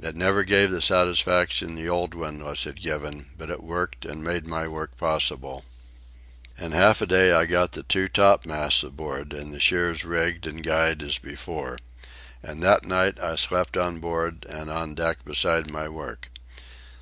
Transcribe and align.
It 0.00 0.16
never 0.16 0.42
gave 0.42 0.70
the 0.70 0.80
satisfaction 0.80 1.74
the 1.74 1.86
old 1.86 2.14
windlass 2.14 2.64
had 2.64 2.80
given, 2.80 3.26
but 3.36 3.50
it 3.50 3.62
worked 3.62 4.06
and 4.06 4.24
made 4.24 4.46
my 4.46 4.66
work 4.66 4.96
possible. 4.96 5.66
In 6.56 6.72
half 6.72 7.02
a 7.02 7.06
day 7.06 7.30
I 7.32 7.44
got 7.44 7.72
the 7.72 7.82
two 7.82 8.08
topmasts 8.08 8.82
aboard 8.82 9.34
and 9.34 9.52
the 9.52 9.60
shears 9.60 10.02
rigged 10.02 10.46
and 10.46 10.62
guyed 10.64 11.02
as 11.02 11.18
before. 11.18 11.76
And 12.42 12.62
that 12.62 12.86
night 12.86 13.20
I 13.20 13.36
slept 13.36 13.76
on 13.76 13.98
board 14.00 14.46
and 14.48 14.70
on 14.70 14.94
deck 14.94 15.26
beside 15.26 15.70
my 15.70 15.90
work. 15.90 16.30